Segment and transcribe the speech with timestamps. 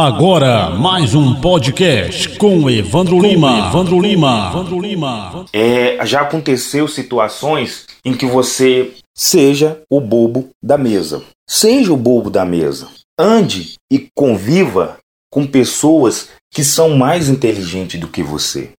[0.00, 3.66] Agora, mais um podcast com Evandro Lima.
[3.66, 4.48] Evandro Lima.
[4.52, 5.44] Evandro Lima.
[5.52, 11.24] É, já aconteceu situações em que você seja o bobo da mesa.
[11.50, 12.86] Seja o bobo da mesa.
[13.18, 14.98] Ande e conviva
[15.32, 18.70] com pessoas que são mais inteligentes do que você.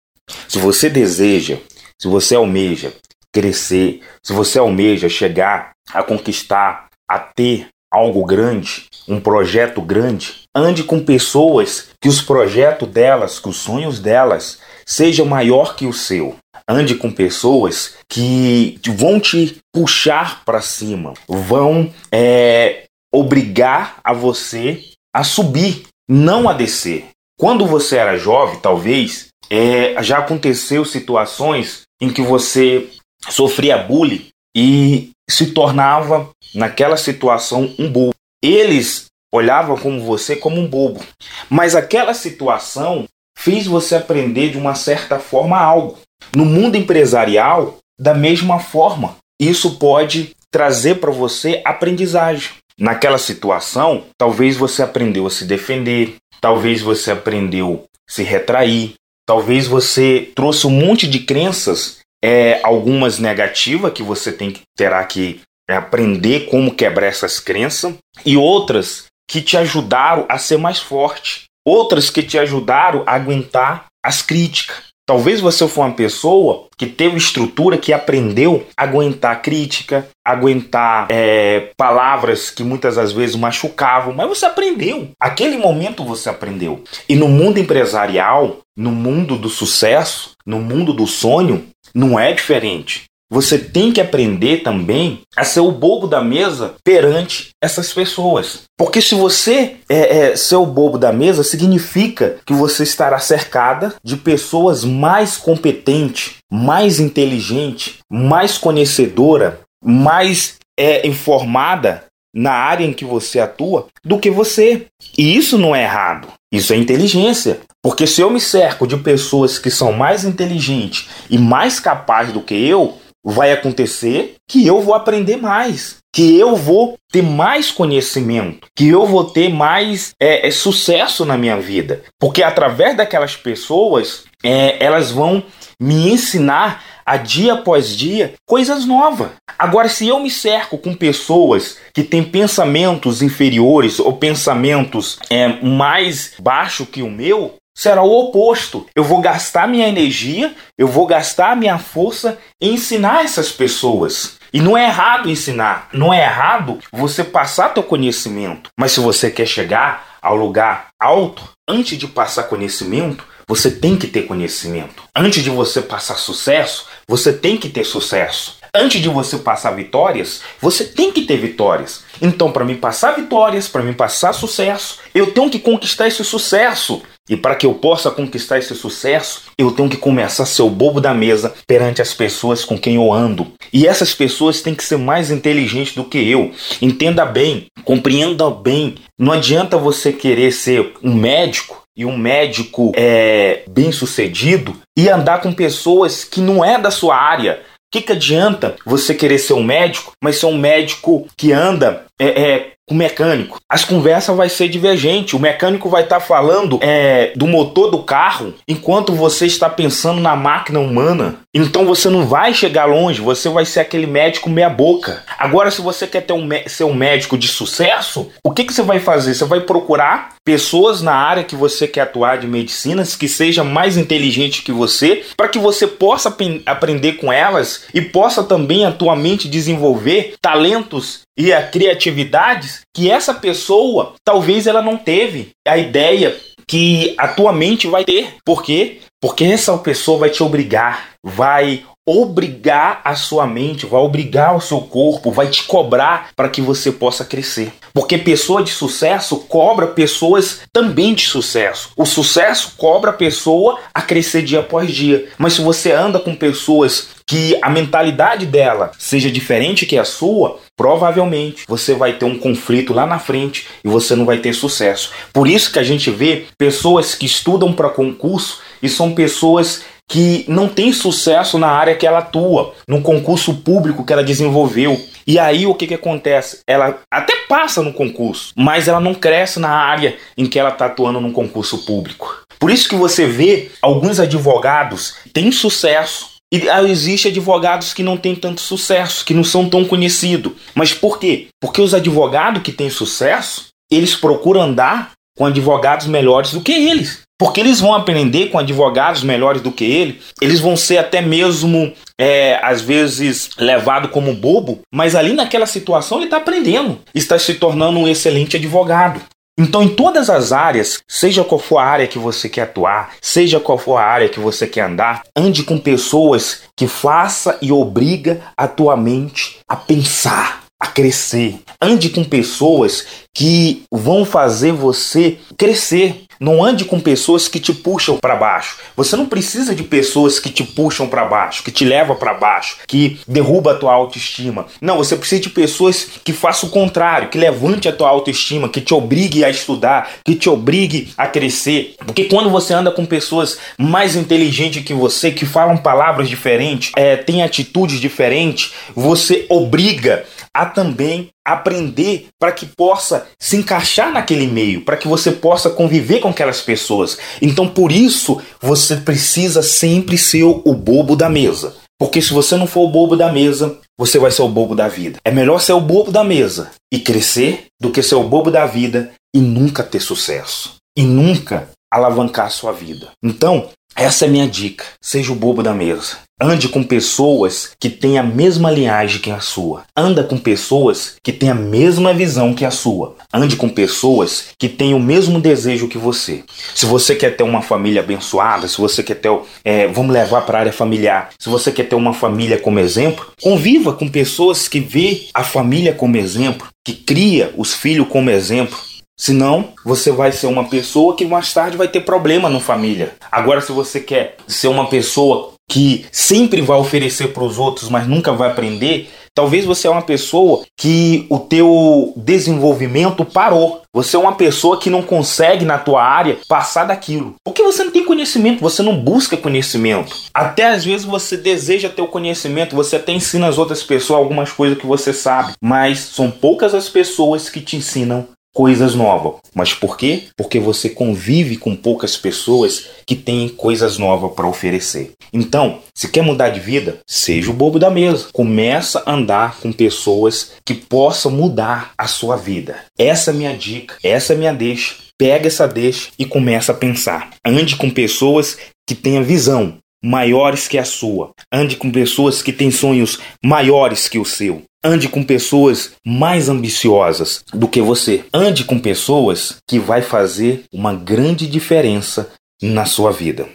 [0.48, 1.58] Se você deseja,
[2.00, 2.94] se você almeja
[3.30, 10.84] crescer, se você almeja chegar a conquistar, a ter algo grande, um projeto grande, ande
[10.84, 16.36] com pessoas que os projetos delas, que os sonhos delas sejam maior que o seu.
[16.68, 25.24] Ande com pessoas que vão te puxar para cima, vão é, obrigar a você a
[25.24, 27.08] subir, não a descer.
[27.38, 32.88] Quando você era jovem, talvez, é, já aconteceu situações em que você
[33.28, 38.14] sofria bullying e se tornava, naquela situação, um bobo.
[38.42, 41.00] Eles olhavam como você como um bobo.
[41.48, 43.06] Mas aquela situação
[43.38, 45.98] fez você aprender de uma certa forma algo.
[46.34, 52.50] No mundo empresarial, da mesma forma, isso pode trazer para você aprendizagem.
[52.78, 58.94] Naquela situação, talvez você aprendeu a se defender, talvez você aprendeu a se retrair,
[59.26, 65.04] talvez você trouxe um monte de crenças é, algumas negativas que você tem que terá
[65.04, 70.80] que é, aprender como quebrar essas crenças e outras que te ajudaram a ser mais
[70.80, 74.89] forte, outras que te ajudaram a aguentar as críticas.
[75.10, 81.72] Talvez você foi uma pessoa que teve estrutura, que aprendeu a aguentar crítica, aguentar é,
[81.76, 85.08] palavras que muitas das vezes machucavam, mas você aprendeu.
[85.18, 86.84] Aquele momento você aprendeu.
[87.08, 93.09] E no mundo empresarial, no mundo do sucesso, no mundo do sonho, não é diferente.
[93.30, 98.62] Você tem que aprender também a ser o bobo da mesa perante essas pessoas.
[98.76, 103.94] Porque se você é, é, ser o bobo da mesa, significa que você estará cercada
[104.02, 112.04] de pessoas mais competentes, mais inteligentes, mais conhecedora, mais é, informada
[112.34, 114.86] na área em que você atua do que você.
[115.16, 116.28] E isso não é errado.
[116.52, 117.60] Isso é inteligência.
[117.82, 122.42] Porque se eu me cerco de pessoas que são mais inteligentes e mais capazes do
[122.42, 128.68] que eu, vai acontecer que eu vou aprender mais, que eu vou ter mais conhecimento,
[128.74, 134.24] que eu vou ter mais é, é, sucesso na minha vida, porque através daquelas pessoas
[134.42, 135.42] é, elas vão
[135.78, 139.30] me ensinar a dia após dia coisas novas.
[139.58, 146.34] Agora, se eu me cerco com pessoas que têm pensamentos inferiores ou pensamentos é, mais
[146.38, 148.86] baixos que o meu, será o oposto.
[148.94, 154.36] Eu vou gastar minha energia, eu vou gastar minha força em ensinar essas pessoas.
[154.52, 158.68] E não é errado ensinar, não é errado você passar teu conhecimento.
[158.78, 164.08] Mas se você quer chegar ao lugar alto, antes de passar conhecimento, você tem que
[164.08, 165.02] ter conhecimento.
[165.16, 168.60] Antes de você passar sucesso, você tem que ter sucesso.
[168.74, 172.04] Antes de você passar vitórias, você tem que ter vitórias.
[172.22, 177.02] Então, para mim passar vitórias, para mim passar sucesso, eu tenho que conquistar esse sucesso.
[177.30, 180.68] E para que eu possa conquistar esse sucesso, eu tenho que começar a ser o
[180.68, 183.46] bobo da mesa perante as pessoas com quem eu ando.
[183.72, 186.50] E essas pessoas têm que ser mais inteligentes do que eu.
[186.82, 188.96] Entenda bem, compreenda bem.
[189.16, 195.40] Não adianta você querer ser um médico e um médico é, bem sucedido e andar
[195.40, 197.62] com pessoas que não é da sua área.
[197.76, 202.06] O que, que adianta você querer ser um médico, mas ser um médico que anda
[202.20, 203.58] é, é, o mecânico.
[203.68, 205.36] As conversas vai ser divergente.
[205.36, 210.20] O mecânico vai estar tá falando é, do motor do carro enquanto você está pensando
[210.20, 211.36] na máquina humana.
[211.52, 213.20] Então você não vai chegar longe.
[213.20, 215.24] Você vai ser aquele médico meia boca.
[215.38, 218.82] Agora, se você quer ter um, ser um médico de sucesso, o que, que você
[218.82, 219.34] vai fazer?
[219.34, 223.96] Você vai procurar pessoas na área que você quer atuar de medicina que seja mais
[223.96, 226.34] inteligente que você, para que você possa
[226.66, 234.14] aprender com elas e possa também atualmente desenvolver talentos e a criatividades que essa pessoa
[234.24, 238.36] talvez ela não teve a ideia que a tua mente vai ter.
[238.44, 239.00] Por quê?
[239.20, 244.80] Porque essa pessoa vai te obrigar, vai obrigar a sua mente, vai obrigar o seu
[244.80, 247.72] corpo, vai te cobrar para que você possa crescer.
[247.92, 251.90] Porque pessoa de sucesso cobra pessoas também de sucesso.
[251.96, 255.28] O sucesso cobra a pessoa a crescer dia após dia.
[255.36, 260.58] Mas se você anda com pessoas que a mentalidade dela seja diferente que a sua,
[260.76, 265.12] provavelmente você vai ter um conflito lá na frente e você não vai ter sucesso.
[265.32, 270.44] Por isso que a gente vê pessoas que estudam para concurso e são pessoas que
[270.48, 275.00] não têm sucesso na área que ela atua, no concurso público que ela desenvolveu.
[275.24, 276.62] E aí o que, que acontece?
[276.66, 280.86] Ela até passa no concurso, mas ela não cresce na área em que ela está
[280.86, 282.40] atuando num concurso público.
[282.58, 288.34] Por isso que você vê alguns advogados têm sucesso, e existe advogados que não têm
[288.34, 290.52] tanto sucesso, que não são tão conhecidos.
[290.74, 291.46] Mas por quê?
[291.60, 297.20] Porque os advogados que têm sucesso, eles procuram andar com advogados melhores do que eles.
[297.38, 301.90] Porque eles vão aprender com advogados melhores do que ele, eles vão ser até mesmo,
[302.20, 307.54] é, às vezes, levado como bobo, mas ali naquela situação ele está aprendendo, está se
[307.54, 309.22] tornando um excelente advogado.
[309.58, 313.60] Então, em todas as áreas, seja qual for a área que você quer atuar, seja
[313.60, 318.40] qual for a área que você quer andar, ande com pessoas que faça e obriga
[318.56, 321.60] a tua mente a pensar, a crescer.
[321.80, 326.24] Ande com pessoas que vão fazer você crescer.
[326.40, 328.78] Não ande com pessoas que te puxam para baixo.
[328.96, 332.78] Você não precisa de pessoas que te puxam para baixo, que te levam para baixo,
[332.88, 334.64] que derruba a tua autoestima.
[334.80, 338.80] Não, você precisa de pessoas que façam o contrário, que levante a tua autoestima, que
[338.80, 341.94] te obrigue a estudar, que te obrigue a crescer.
[341.98, 347.16] Porque quando você anda com pessoas mais inteligentes que você, que falam palavras diferentes, é,
[347.16, 354.84] têm atitudes diferentes, você obriga a também aprender para que possa se encaixar naquele meio,
[354.84, 357.18] para que você possa conviver com aquelas pessoas.
[357.40, 361.74] Então, por isso, você precisa sempre ser o bobo da mesa.
[361.98, 364.88] Porque se você não for o bobo da mesa, você vai ser o bobo da
[364.88, 365.18] vida.
[365.22, 368.64] É melhor ser o bobo da mesa e crescer do que ser o bobo da
[368.64, 370.76] vida e nunca ter sucesso.
[370.96, 373.10] E nunca alavancar sua vida.
[373.22, 373.68] Então,
[374.00, 374.82] essa é minha dica.
[374.98, 376.16] Seja o bobo da mesa.
[376.42, 379.82] Ande com pessoas que têm a mesma linhagem que a sua.
[379.94, 383.16] Anda com pessoas que têm a mesma visão que a sua.
[383.30, 386.42] Ande com pessoas que têm o mesmo desejo que você.
[386.74, 390.56] Se você quer ter uma família abençoada, se você quer ter, é, vamos levar para
[390.56, 394.80] a área familiar, se você quer ter uma família como exemplo, conviva com pessoas que
[394.80, 398.78] vê a família como exemplo, que cria os filhos como exemplo,
[399.20, 403.12] Senão, você vai ser uma pessoa que mais tarde vai ter problema na família.
[403.30, 408.08] Agora, se você quer ser uma pessoa que sempre vai oferecer para os outros, mas
[408.08, 413.82] nunca vai aprender, talvez você é uma pessoa que o teu desenvolvimento parou.
[413.92, 417.34] Você é uma pessoa que não consegue na tua área passar daquilo.
[417.44, 420.16] Porque você não tem conhecimento, você não busca conhecimento.
[420.32, 424.50] Até às vezes você deseja ter o conhecimento, você até ensina as outras pessoas algumas
[424.50, 429.34] coisas que você sabe, mas são poucas as pessoas que te ensinam coisas novas.
[429.54, 430.24] Mas por quê?
[430.36, 435.12] Porque você convive com poucas pessoas que têm coisas novas para oferecer.
[435.32, 438.28] Então, se quer mudar de vida, seja o bobo da mesa.
[438.32, 442.84] Começa a andar com pessoas que possam mudar a sua vida.
[442.98, 444.96] Essa é minha dica, essa é a minha deixa.
[445.18, 447.30] Pega essa deixa e começa a pensar.
[447.46, 448.56] Ande com pessoas
[448.88, 451.32] que tenham visão, maiores que a sua.
[451.52, 454.62] Ande com pessoas que têm sonhos maiores que o seu.
[454.82, 458.24] Ande com pessoas mais ambiciosas do que você.
[458.32, 462.30] Ande com pessoas que vai fazer uma grande diferença
[462.62, 463.46] na sua vida.